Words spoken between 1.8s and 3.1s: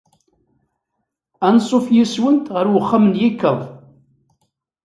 yes-went ɣer uxxam